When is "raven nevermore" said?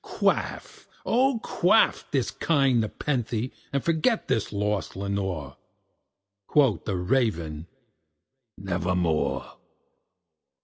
6.97-9.57